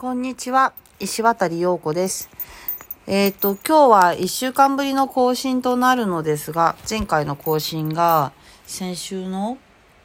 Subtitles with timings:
[0.00, 2.30] こんにちは、石渡陽子です。
[3.08, 8.30] えっ、と、今日は1週間ぶりの更新となるのですが、前回の更新が
[8.64, 9.58] 先週の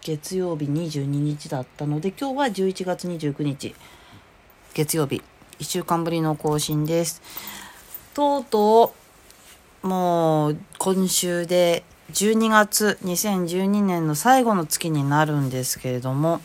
[0.00, 3.76] 月曜日22日だったので、今日は11月29日、
[4.74, 5.22] 月曜日、
[5.60, 7.22] 1週間ぶりの更新です。
[8.12, 8.92] とうと
[9.84, 16.40] う、もう今週で12月2012年の最後の月になるんですけれども、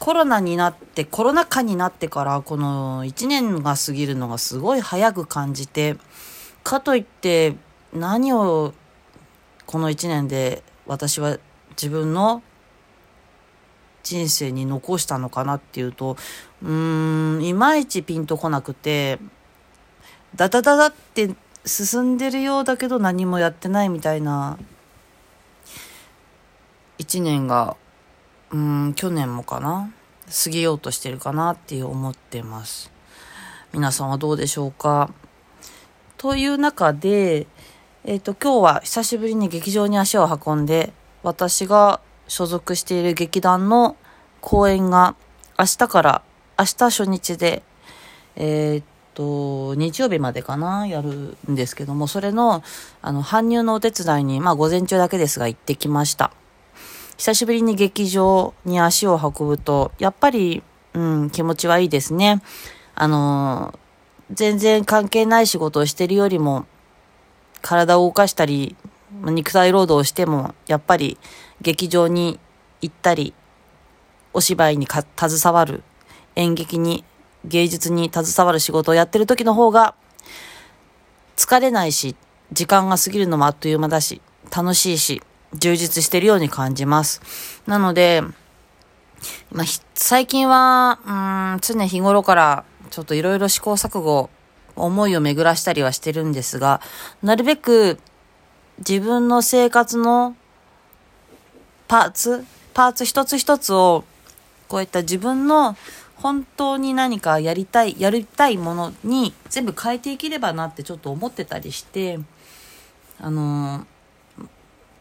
[0.00, 5.96] コロナになって、コロナ禍になってから、この1年が過ぎるのがすごい早く感じて、
[6.64, 7.54] かといって、
[7.92, 8.72] 何を
[9.66, 11.38] この1年で私は
[11.72, 12.42] 自分の
[14.02, 16.16] 人生に残したのかなっていうと、
[16.62, 19.18] うーん、いまいちピンとこなくて、
[20.34, 21.34] ダダダダって
[21.66, 24.58] 進んでるようだけど何もやってないみたいな
[26.98, 27.76] 1年が
[28.52, 29.92] うん、去年もかな
[30.44, 32.90] 過ぎようとしてるかなっていう思ってます。
[33.72, 35.12] 皆さんはどうでしょうか
[36.16, 37.46] という中で、
[38.04, 43.96] えっ、と、今日は久しぶりに劇場に足を運んで、私が所属している劇団の
[44.40, 45.14] 公演が
[45.58, 46.22] 明日から、
[46.58, 47.62] 明日初日で、
[48.36, 48.82] えっ、
[49.14, 52.62] と、日曜日までかなやるんですけども、それの、
[53.02, 56.32] あの、搬入のお手伝いに、まあ、午前中だけですが行ってきました。
[57.20, 60.62] 久しぶりに劇場に足を運ぶと、やっぱり、
[60.94, 62.40] うん、気持ちはいいですね。
[62.94, 63.78] あのー
[64.32, 66.64] 全然関係ない仕事をしてるよりも、
[67.62, 68.76] 体を動かしたり、
[69.24, 71.18] 肉体労働をしても、やっぱり
[71.60, 72.38] 劇場に
[72.80, 73.34] 行ったり、
[74.32, 75.82] お芝居にか携わる、
[76.36, 77.04] 演劇に、
[77.44, 79.94] 芸術に携わる仕事をやってる時の方が、
[81.36, 82.14] 疲れないし、
[82.52, 84.22] 時間が過ぎるのもあっという間だし、
[84.56, 85.20] 楽しいし、
[85.54, 87.62] 充実してるように感じます。
[87.66, 88.22] なので、
[89.52, 90.98] まあ、最近は、
[91.54, 94.30] うん、常日頃から、ちょっといろいろ試行錯誤、
[94.76, 96.80] 思いを巡らしたりはしてるんですが、
[97.22, 97.98] なるべく
[98.78, 100.36] 自分の生活の
[101.88, 104.04] パーツ、パーツ一つ一つを、
[104.68, 105.76] こういった自分の
[106.14, 112.20] 本当に何かやりたい、やりたいものに全部変えていければなってちょっと思ってたりして、
[113.20, 113.99] あのー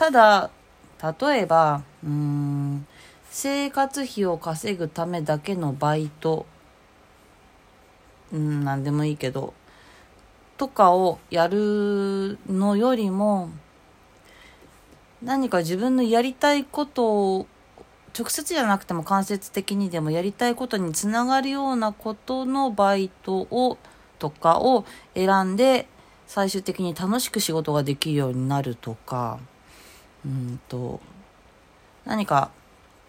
[0.00, 0.50] ただ、
[1.20, 2.86] 例えば、うん、
[3.28, 6.46] 生活費を稼ぐためだけのバイト、
[8.32, 9.52] うん、なんでもいいけど、
[10.56, 13.50] とかをやるのよりも、
[15.22, 17.46] 何か自分のやりたいことを、
[18.18, 23.76] 直接じゃなくても間接的にでもやりたいことにつながるようなことのバイトを、
[24.18, 25.86] とかを選んで、
[26.26, 29.40] 最終的に楽しく仕事ができるようになるとか、
[30.24, 31.00] うんと、
[32.04, 32.50] 何か、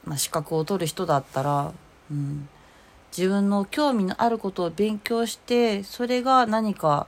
[0.05, 1.73] まあ、資格を取る人だったら、
[2.09, 2.49] うん、
[3.15, 7.07] 自分の興味のあることを勉強して、それが何か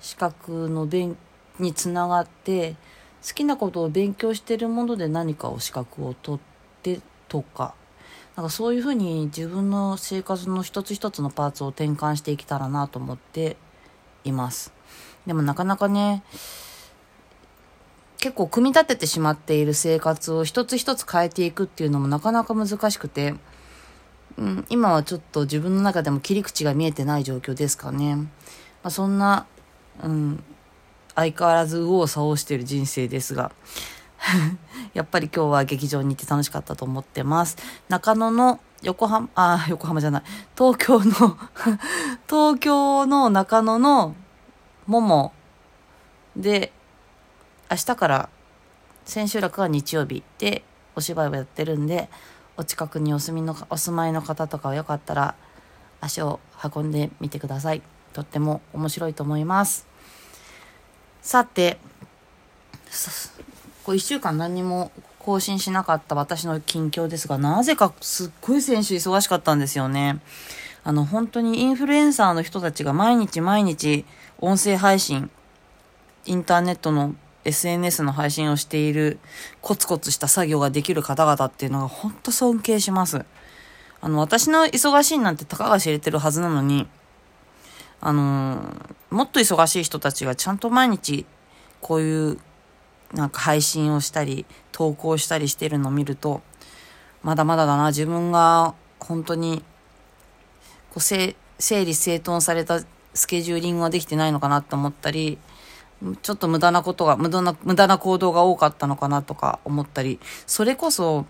[0.00, 1.16] 資格の勉
[1.58, 2.76] につながって、
[3.26, 6.40] 好きなことを勉強してるもので何かを資格を取っ
[6.82, 7.74] てとか、
[8.36, 13.56] なんかそういうふうに自分の生活の一つ一つのパーツを転換していけたらなと思って
[14.24, 14.72] います。
[15.26, 16.22] でもなかなかね、
[18.20, 23.34] 結構組み立ててしまっている生活を一つ一つ変えていくっていうのもなかなか難しくて、
[24.36, 28.16] うん、今はちょっと自分の中でも切り口が見えてない状況ですかね。
[28.16, 28.24] ま
[28.84, 29.46] あ、そんな、
[30.02, 30.42] うん、
[31.14, 33.52] 相変わらず右往左往している人生ですが、
[34.94, 37.56] やっぱり今日は劇場に行って楽しかったと思ってます。
[37.88, 40.22] 中野の横浜、あ、横浜じゃない、
[40.56, 41.38] 東京の
[42.28, 44.14] 東京の中野の
[44.86, 45.32] モモ
[46.36, 46.72] で、
[47.70, 48.28] 明日から
[49.04, 50.62] 千秋楽は日曜日で
[50.94, 52.08] お芝居をやってるんで
[52.56, 55.34] お近くにお住みのお住まいの方とかはよかったら
[56.00, 56.40] 足を
[56.74, 57.82] 運んでみてください。
[58.12, 59.86] とっても面白いと思います。
[61.22, 61.78] さて
[63.84, 70.20] こう1週間何も更新しなかった私の近況ですがなぜかすっごい先週忙しかったんですよね。
[70.84, 74.06] あの本当にインフルエンサーの人たちが毎日毎日
[74.40, 75.30] 音声配信
[76.24, 77.14] インターネットの
[77.48, 79.18] SNS の配信をしている
[79.60, 83.24] コツコツした作業ができる方々っていうのが本当尊敬します。
[84.00, 86.86] あの、私の忙しいなんてたかが知れてるはずなのに、
[88.00, 91.24] あのーもっと忙しい人たちがちゃんと毎日
[91.80, 92.38] こういう
[93.14, 96.42] なんか配信をしたり投稿したりしてるのを見ると、
[97.22, 99.64] まだまだだな、自分が本当に
[100.90, 102.80] こう整理整頓された
[103.14, 105.38] スケジューリングができてないのかなと思ったり、
[106.22, 111.26] ちょっと無駄なことが、無駄な、無駄な行動が多かったのかなとか思ったり、それこそ、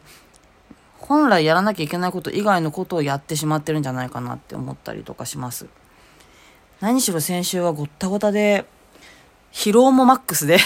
[0.99, 5.67] 本来やらなきゃいけないこと以外のことをやってしまってるんじゃないかなって思ったりとかします。
[6.81, 8.67] 何しろ先週はごったごたで、
[9.53, 10.59] 疲労もマックスで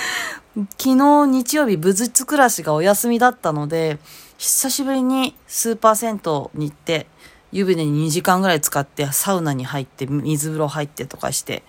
[0.78, 3.98] 昨日日曜日武術暮らしがお休みだったので、
[4.38, 7.06] 久しぶりにスーパー銭湯に行って、
[7.52, 11.62] 湯船に2時間ぐらい使ってサウナに入って水風呂入ってとかして、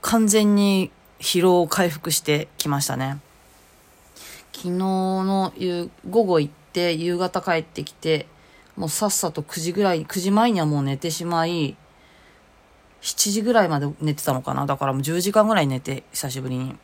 [0.00, 0.90] 完全に
[1.24, 3.18] 疲労回復してきましたね。
[4.52, 8.26] 昨日の夕午後行って夕方帰ってきて、
[8.76, 11.76] もうさっさと9時ぐらい、9時前にはもう寝てしまい、
[13.00, 14.66] 7時ぐらいまで寝てたのかな。
[14.66, 16.76] だからもう10時間ぐらい寝て、久しぶりに。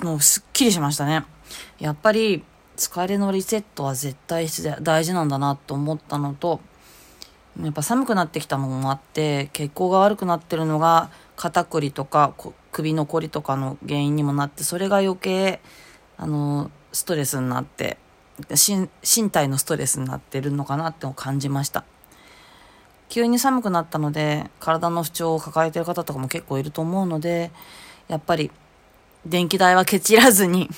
[0.00, 1.24] もうすっきりしましたね。
[1.78, 2.44] やっぱり
[2.76, 4.48] 疲れのリセットは絶対
[4.82, 6.60] 大事なんだなと思ったのと、
[7.58, 12.34] やっぱ寒くなってきたのもあって、血行が悪くなってるのが肩こりとか
[12.72, 15.60] 首のこりとかの原因にもなって、それが余計、
[16.16, 17.98] あの、ストレスになって、
[18.48, 21.84] 身体のストレスになってるのかなって感じました。
[23.08, 27.50] 急に寒くなったので、体の不調を抱えてる方とかも結構いると思うので、
[28.08, 28.50] やっぱり
[29.26, 30.68] 電気代はケチらずに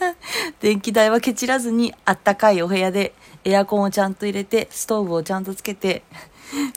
[0.60, 3.14] 電気代はケチらずに、あったかいお部屋で
[3.44, 6.02] エアコンをちゃんと入れて、ストーブをちゃんとつけて、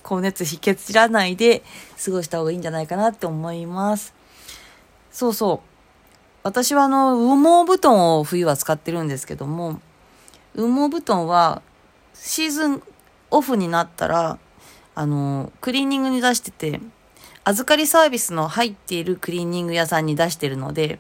[0.04, 1.64] 高熱引けつらないで
[2.04, 4.17] 過ごした方がいいんじゃないかなって思います。
[5.12, 5.68] そうそう。
[6.44, 9.82] 私はあの、羽毛布団を冬は使ってるんですけども、
[10.56, 11.62] 羽毛布団は
[12.14, 12.84] シーズン
[13.32, 14.40] オフになったら、
[14.96, 16.80] あの、クリーニングに出してて、
[17.44, 21.00] 預かりサービスの入っているクリーニング屋さんに出してるので、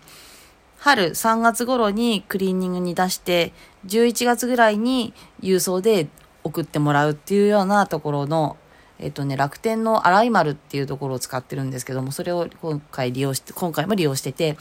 [0.77, 3.53] 春3月頃にクリーニングに出して、
[3.87, 6.07] 11月ぐらいに郵送で
[6.43, 8.57] 送ってもらうっていうようなところの、
[8.99, 14.57] えっとね、楽天の洗い丸っていうところを使ってるんですけども、それを今回利用して、今回も利用してて、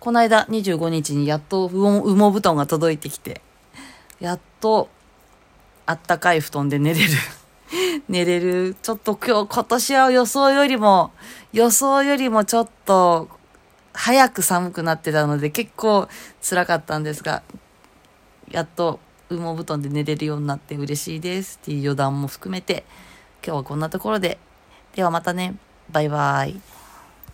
[0.00, 3.42] この間25日にやっと羽毛布団が届いてきて、
[4.20, 4.88] やっと
[5.84, 7.10] あったかい布団で寝れる
[8.08, 8.76] 寝れる。
[8.82, 11.12] ちょっと今日、今年は予想よりも、
[11.52, 13.28] 予想よりもちょっと、
[13.92, 16.06] 早く寒くなってたので結構
[16.42, 17.42] 辛かったんですが、
[18.50, 19.00] やっと
[19.30, 22.84] 羽毛布団で寝れるようになって嬉しいですっていう余談も含めて、
[23.46, 24.38] 今日はこんなところで。
[24.96, 25.54] ではまたね。
[25.92, 26.75] バイバイ。